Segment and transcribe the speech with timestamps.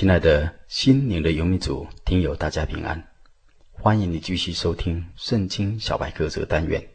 [0.00, 3.06] 亲爱的心灵的游民组听友，大家平安！
[3.70, 6.88] 欢迎你继续收听《圣经小百科》这个单元。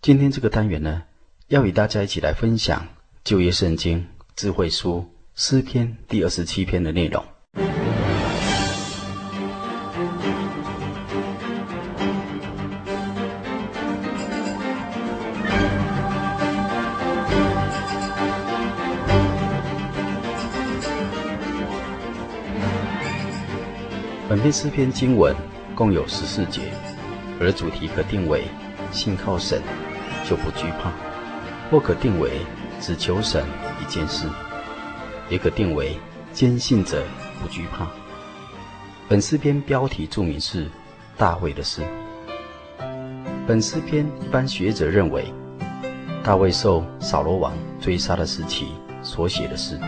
[0.00, 1.02] 今天这个单元呢，
[1.48, 2.88] 要与大家一起来分享
[3.22, 7.22] 旧约圣经智慧书诗篇第二十七篇的内容。
[24.28, 25.32] 本篇诗篇经文
[25.72, 26.62] 共有十四节，
[27.40, 28.42] 而主题可定为
[28.90, 29.62] “信靠神
[30.28, 30.90] 就不惧怕”，
[31.70, 32.40] 或可定为
[32.82, 33.44] “只求神
[33.80, 34.26] 一件事”，
[35.30, 35.96] 也可定为
[36.34, 37.04] “坚信者
[37.40, 37.86] 不惧怕”。
[39.08, 40.68] 本诗篇标题注明是
[41.16, 41.82] 大卫的诗。
[43.46, 45.32] 本诗篇一般学者认为，
[46.24, 48.72] 大卫受扫罗王追杀的时期
[49.04, 49.78] 所写的诗。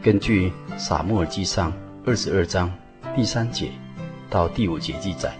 [0.00, 1.72] 根据《撒母耳记上》
[2.06, 2.72] 二十二章。
[3.16, 3.70] 第三节
[4.28, 5.34] 到第五节记载，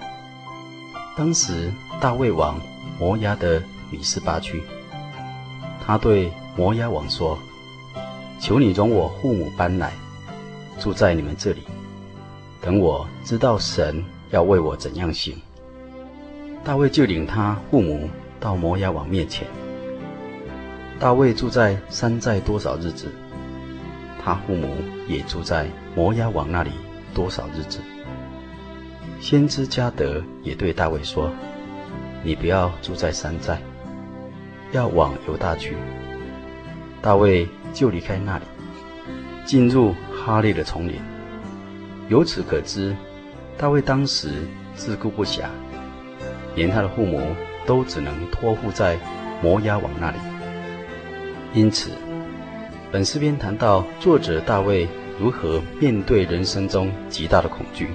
[1.14, 2.58] 当时大卫王
[2.98, 4.62] 摩押的米斯巴去，
[5.84, 7.38] 他对摩押王说
[8.40, 9.92] ：“求你容我父母搬来，
[10.80, 11.64] 住在你们这里，
[12.62, 15.36] 等我知道神要为我怎样行。”
[16.64, 18.08] 大卫就领他父母
[18.40, 19.46] 到摩押王面前。
[20.98, 23.12] 大卫住在山寨多少日子，
[24.24, 24.66] 他父母
[25.06, 26.70] 也住在摩押王那里。
[27.16, 27.80] 多少日子？
[29.20, 31.32] 先知加德也对大卫说
[32.22, 33.58] ：“你不要住在山寨，
[34.72, 35.74] 要往犹大去。”
[37.00, 38.44] 大卫就离开那里，
[39.46, 41.00] 进入哈利的丛林。
[42.10, 42.94] 由此可知，
[43.56, 45.44] 大卫当时自顾不暇，
[46.54, 47.34] 连他的父母
[47.64, 48.98] 都只能托付在
[49.42, 50.18] 摩押王那里。
[51.54, 51.90] 因此，
[52.92, 54.86] 本诗篇谈到作者大卫。
[55.18, 57.88] 如何面对人生中极大的恐惧？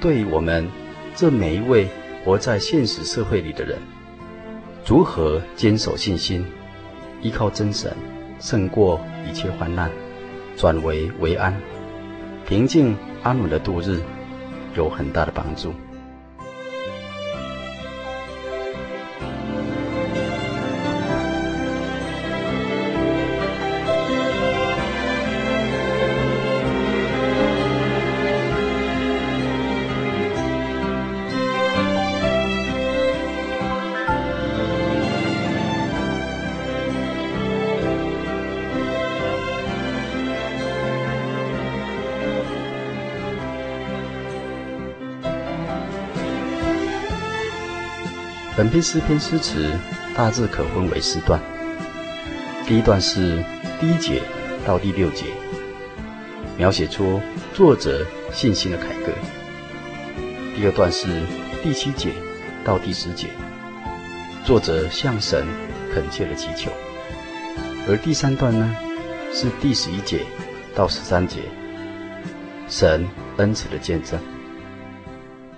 [0.00, 0.66] 对于我们
[1.14, 1.88] 这每一位
[2.24, 3.78] 活在现实社会里的人，
[4.84, 6.44] 如何坚守信心，
[7.22, 7.94] 依靠真神，
[8.40, 9.90] 胜过一切患难，
[10.56, 11.54] 转危为安，
[12.46, 14.00] 平静安稳的度日，
[14.76, 15.72] 有很大的帮助。
[48.56, 49.70] 本篇诗篇诗词
[50.14, 51.38] 大致可分为四段。
[52.66, 53.44] 第一段是
[53.78, 54.22] 第一节
[54.64, 55.26] 到第六节，
[56.56, 57.20] 描写出
[57.52, 59.12] 作者信心的凯歌。
[60.54, 61.06] 第二段是
[61.62, 62.14] 第七节
[62.64, 63.28] 到第十节，
[64.42, 65.46] 作者向神
[65.92, 66.72] 恳切的祈求。
[67.86, 68.74] 而第三段呢，
[69.34, 70.24] 是第十一节
[70.74, 71.42] 到十三节，
[72.70, 73.06] 神
[73.36, 74.18] 恩慈的见证。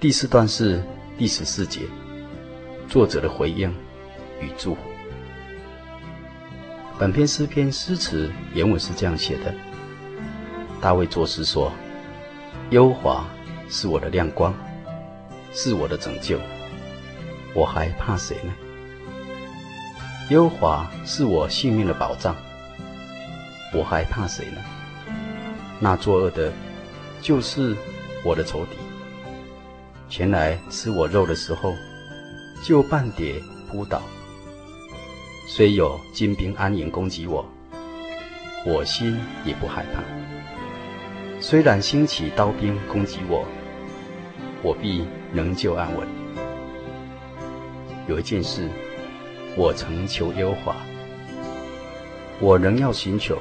[0.00, 0.82] 第四段是
[1.16, 1.82] 第十四节。
[2.88, 3.68] 作者的回应
[4.40, 4.80] 与祝福。
[6.98, 9.54] 本篇诗篇诗词原文是这样写的：
[10.80, 11.70] 大卫作诗说
[12.70, 13.26] ：“优华
[13.68, 14.54] 是我的亮光，
[15.52, 16.40] 是我的拯救，
[17.52, 18.52] 我还怕谁呢？
[20.30, 22.34] 优华是我性命的保障，
[23.74, 24.62] 我还怕谁呢？
[25.78, 26.50] 那作恶的，
[27.20, 27.76] 就是
[28.24, 28.76] 我的仇敌，
[30.08, 31.74] 前来吃我肉的时候。”
[32.62, 34.02] 就半跌扑倒，
[35.46, 37.44] 虽有金兵安营攻击我，
[38.66, 40.02] 我心也不害怕。
[41.40, 43.46] 虽然兴起刀兵攻击我，
[44.62, 46.06] 我必仍旧安稳。
[48.06, 48.68] 有一件事，
[49.56, 50.76] 我曾求耶和华，
[52.40, 53.38] 我仍要寻求，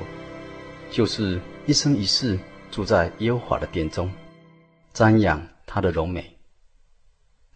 [0.89, 2.39] 就是一生一世
[2.71, 4.09] 住在耶和华的殿中，
[4.93, 6.37] 瞻仰他他的荣美，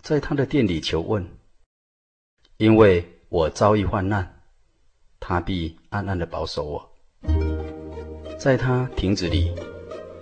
[0.01, 1.25] 在他的殿里求问。
[2.61, 4.35] 因为我遭遇患难，
[5.19, 6.89] 他必暗暗地保守我，
[8.37, 9.51] 在他亭子里，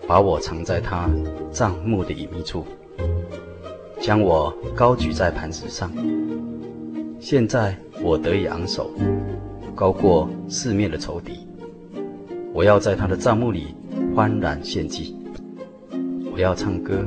[0.08, 1.10] 把我藏在他
[1.52, 2.66] 帐幕的隐秘处，
[4.00, 5.92] 将我高举在磐石上。
[7.20, 8.90] 现在我得以昂首，
[9.76, 11.46] 高过四面的仇敌。
[12.54, 13.76] 我要在他的帐幕里
[14.16, 15.14] 欢然献祭，
[16.32, 17.06] 我要唱歌，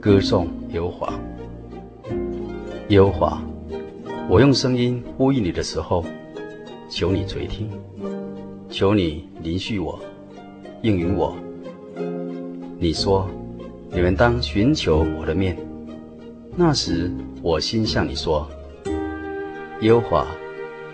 [0.00, 1.12] 歌颂耶和华。
[2.90, 3.42] 耶和华，
[4.26, 6.02] 我用声音呼吁你的时候，
[6.88, 7.70] 求你垂听，
[8.70, 10.00] 求你怜恤我，
[10.80, 11.36] 应允我。
[12.78, 13.28] 你说，
[13.90, 15.56] 你们当寻求我的面。
[16.56, 17.12] 那时
[17.42, 18.48] 我心向你说。
[19.82, 20.26] 耶和华，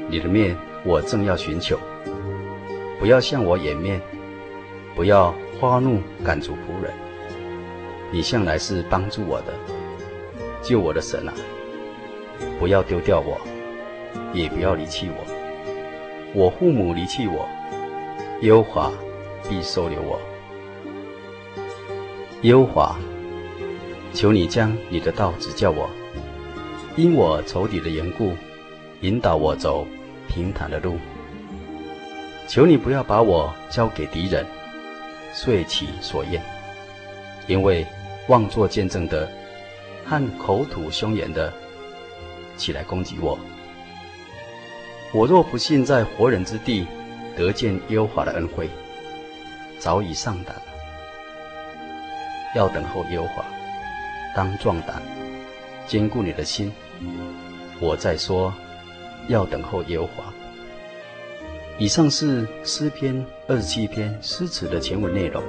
[0.08, 1.78] 你的面我正要寻求，
[2.98, 4.00] 不要向我掩面，
[4.96, 6.92] 不要发怒赶逐仆人。
[8.10, 9.54] 你向来是帮助我的，
[10.62, 11.32] 救我的神啊！
[12.58, 13.40] 不要丢掉我，
[14.32, 15.24] 也不要离弃我。
[16.34, 17.48] 我父母离弃我，
[18.42, 18.92] 耶和华
[19.48, 20.20] 必收留我。
[22.42, 22.96] 耶和华，
[24.12, 25.88] 求你将你的道指教我，
[26.96, 28.32] 因我仇敌的缘故。
[29.02, 29.86] 引导我走
[30.28, 30.98] 平坦的路，
[32.46, 34.44] 求你不要把我交给敌人，
[35.32, 36.38] 遂其所愿。
[37.46, 37.86] 因为
[38.28, 39.26] 妄作见证的
[40.04, 41.50] 和口吐凶言的
[42.60, 43.38] 起来攻击我。
[45.12, 46.86] 我若不幸在活人之地
[47.36, 48.68] 得见耶和华的恩惠，
[49.78, 50.54] 早已丧胆。
[52.54, 53.44] 要等候耶和华，
[54.36, 55.02] 当壮胆，
[55.86, 56.70] 坚固你的心。
[57.80, 58.52] 我再说。
[59.28, 60.32] 要等候耶和华。
[61.78, 65.42] 以上是诗篇二十七篇诗词的全文内容。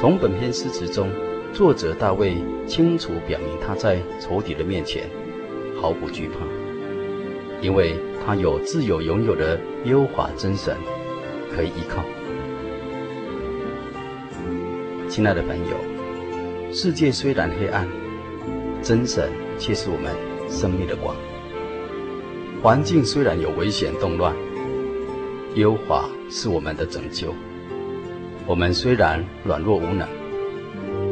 [0.00, 1.10] 从本篇诗词中，
[1.52, 2.34] 作者大卫
[2.66, 5.10] 清楚表明他在仇敌的面前
[5.78, 6.38] 毫不惧怕，
[7.60, 7.94] 因为
[8.24, 10.74] 他有自有拥有的优华真神
[11.54, 12.02] 可以依靠。
[15.06, 17.86] 亲爱的朋友，世界虽然黑暗，
[18.80, 20.14] 真神却是我们
[20.48, 21.14] 生命的光；
[22.62, 24.34] 环境虽然有危险动乱，
[25.56, 27.34] 优华是我们的拯救。
[28.50, 30.08] 我们虽然软弱无能，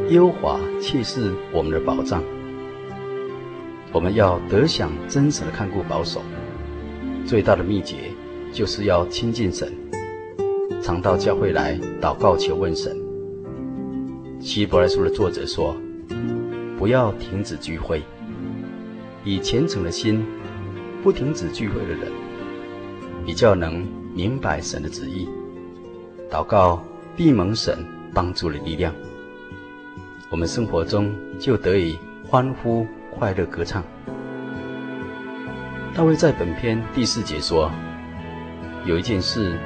[0.09, 2.21] 耶和华却是我们的保障。
[3.93, 6.21] 我们要得享真实的看顾保守，
[7.25, 7.95] 最大的秘诀
[8.51, 9.71] 就是要亲近神，
[10.81, 12.93] 常到教会来祷告求问神。
[14.41, 15.73] 希伯来书的作者说
[16.77, 18.03] ：“不要停止聚会，
[19.23, 20.25] 以虔诚的心，
[21.01, 22.11] 不停止聚会的人，
[23.25, 25.25] 比较能明白神的旨意，
[26.29, 26.83] 祷告。”
[27.15, 28.93] 必蒙神帮助的力量，
[30.29, 33.83] 我们生活中就得以欢呼、快乐、歌唱。
[35.93, 37.69] 大卫在本篇第四节说
[38.85, 39.57] ：“有一件事，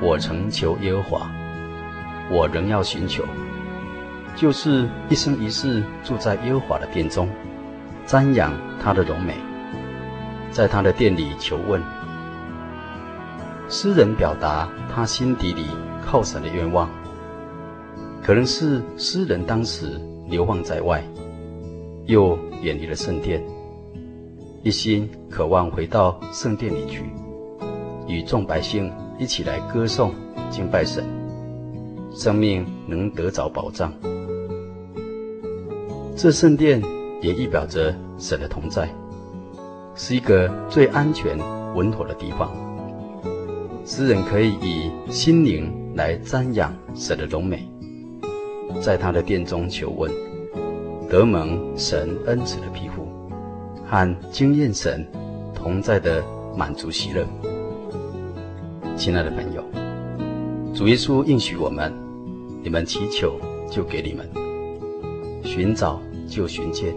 [0.00, 1.30] 我曾求耶和华，
[2.30, 3.24] 我仍要寻求，
[4.36, 7.28] 就是一生一世住在耶和华的殿中，
[8.06, 9.34] 瞻仰他的荣美，
[10.52, 11.82] 在他的殿里求问。”
[13.68, 15.66] 诗人表达他心底里。
[16.04, 16.88] 靠神的愿望，
[18.22, 21.02] 可能是诗人当时流放在外，
[22.06, 23.42] 又远离了圣殿，
[24.62, 27.02] 一心渴望回到圣殿里去，
[28.06, 30.12] 与众百姓一起来歌颂
[30.50, 31.04] 敬拜神，
[32.14, 33.92] 生命能得着保障。
[36.16, 36.80] 这圣殿
[37.20, 38.88] 也意表着神的同在，
[39.94, 41.36] 是一个最安全
[41.74, 42.50] 稳妥的地方。
[43.84, 45.72] 诗人可以以心灵。
[45.94, 47.68] 来瞻仰神的荣美，
[48.82, 50.10] 在他的殿中求问，
[51.08, 53.06] 得蒙神恩慈的庇护，
[53.86, 55.06] 和经验神
[55.54, 56.20] 同在的
[56.56, 57.24] 满足喜乐。
[58.96, 59.62] 亲爱的朋友，
[60.74, 61.92] 主耶稣应许我们：
[62.64, 63.38] 你们祈求，
[63.70, 64.26] 就给你们；
[65.44, 66.92] 寻找，就寻见；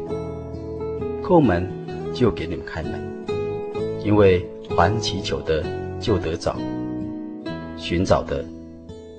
[1.21, 1.69] 叩门，
[2.15, 2.99] 就给你们开门。
[4.03, 4.43] 因为
[4.75, 5.63] 凡祈求的，
[5.99, 6.55] 就得找；
[7.77, 8.43] 寻找的。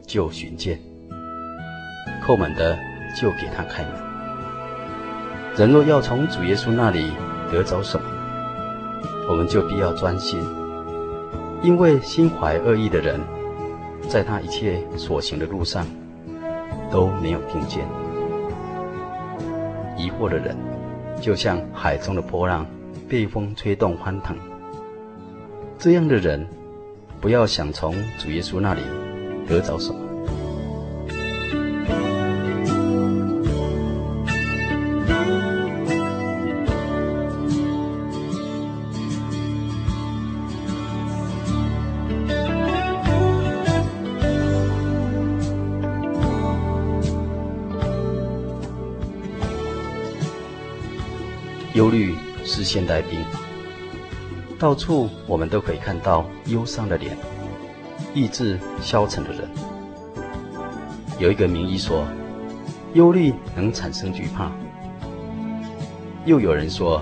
[0.07, 0.81] 就寻见，
[2.25, 2.79] 叩门的
[3.15, 3.93] 就给他开门。
[5.55, 7.13] 人若要从主耶稣那里
[7.53, 8.09] 得着什么，
[9.29, 10.41] 我们就必要专心，
[11.63, 13.21] 因为心怀恶意的人，
[14.09, 15.85] 在他一切所行的路上
[16.91, 17.87] 都没有定见。
[19.99, 20.57] 疑惑的人，
[21.21, 22.65] 就像海中的波浪，
[23.07, 24.35] 被风吹动翻腾。
[25.79, 26.47] 这样的人，
[27.21, 28.83] 不要想从主耶稣那里
[29.49, 30.09] 得着什么。
[51.75, 52.13] 忧虑
[52.45, 53.58] 是现代病。
[54.59, 57.17] 到处我们都可以看到忧伤的脸，
[58.13, 59.49] 意志消沉的人。
[61.21, 62.05] 有一个名医说，
[62.95, 64.51] 忧虑能产生惧怕。
[66.25, 67.01] 又有人说，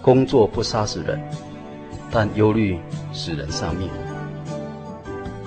[0.00, 1.20] 工作不杀死人，
[2.10, 2.80] 但忧虑
[3.12, 3.90] 使人丧命。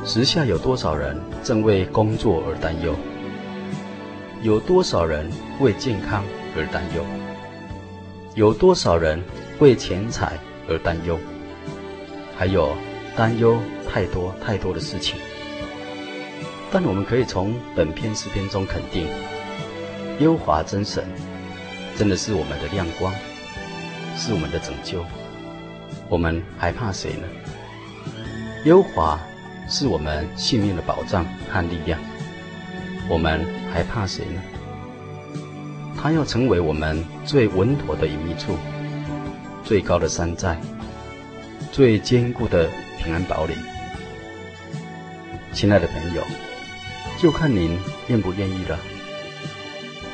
[0.06, 2.94] 时下有多少人正为工作而担忧？
[4.44, 5.28] 有多少人
[5.60, 6.24] 为健康
[6.56, 7.04] 而担忧？
[8.36, 9.20] 有多少人
[9.60, 10.38] 为钱财
[10.68, 11.18] 而担忧？
[12.40, 12.74] 还有
[13.18, 15.18] 担忧太多太多的事情，
[16.72, 19.06] 但我们可以从本篇诗篇中肯定，
[20.20, 21.04] 优华真神
[21.98, 23.14] 真的是我们的亮光，
[24.16, 25.04] 是我们的拯救，
[26.08, 27.28] 我们还怕谁呢？
[28.64, 29.20] 优华
[29.68, 32.00] 是我们性命的保障和力量，
[33.10, 34.42] 我们还怕谁呢？
[36.02, 38.56] 他要成为我们最稳妥的隐秘处，
[39.62, 40.58] 最高的山寨。
[41.72, 43.54] 最坚固的平安堡垒，
[45.54, 46.24] 亲爱的朋友，
[47.18, 48.78] 就看您愿不愿意了。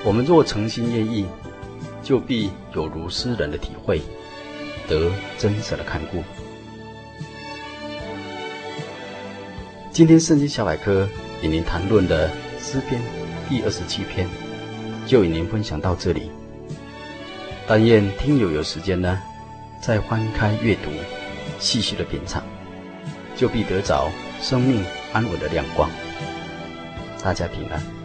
[0.04, 1.26] 我们若诚心愿意，
[2.04, 4.02] 就必有如诗人的体会，
[4.88, 6.24] 得真实的看顾。
[9.92, 11.08] 今天圣经小百科
[11.42, 13.02] 与您谈论的诗篇
[13.50, 14.28] 第二十七篇，
[15.08, 16.30] 就与您分享到这里。
[17.66, 19.20] 但愿听友有时间呢，
[19.82, 20.92] 再翻开阅读。
[21.60, 22.44] 细细的品尝，
[23.36, 24.10] 就必得着
[24.42, 24.84] 生命
[25.14, 25.90] 安稳的亮光。
[27.24, 28.05] 大家平安。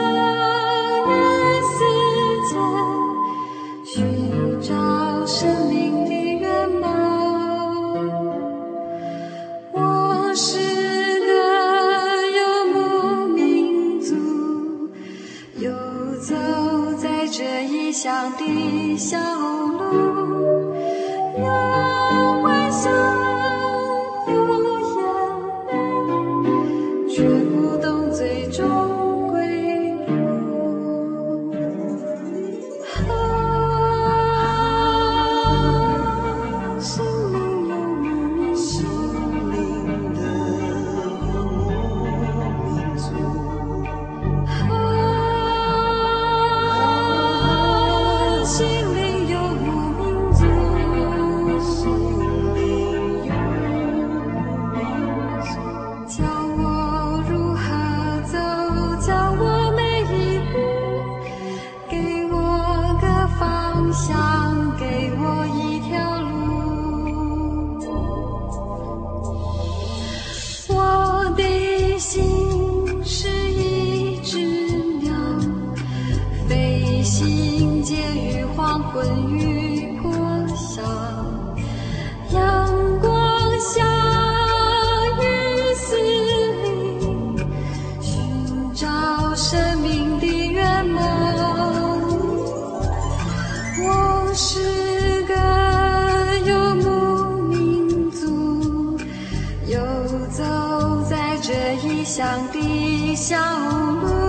[103.15, 104.20] 小路。